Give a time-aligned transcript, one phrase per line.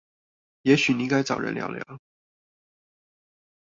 [0.63, 1.83] 也許你該找人聊聊